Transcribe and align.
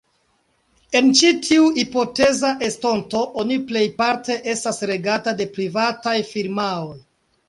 En 0.99 1.09
ĉi 1.17 1.27
tiu 1.47 1.65
hipoteza 1.75 2.49
estonto 2.67 3.21
oni 3.43 3.57
plejparte 3.73 4.39
estas 4.55 4.81
regata 4.93 5.35
de 5.43 5.47
privataj 5.59 6.15
firmaoj. 6.31 6.97